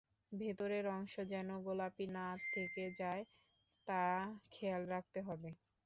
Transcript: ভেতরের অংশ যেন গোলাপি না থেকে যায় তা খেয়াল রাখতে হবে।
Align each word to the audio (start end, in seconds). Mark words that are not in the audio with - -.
ভেতরের 0.31 0.85
অংশ 0.91 1.13
যেন 1.31 1.49
গোলাপি 1.65 2.05
না 2.15 2.25
থেকে 2.53 2.85
যায় 2.99 3.23
তা 3.87 4.01
খেয়াল 4.51 4.83
রাখতে 4.89 5.19
হবে। 5.27 5.49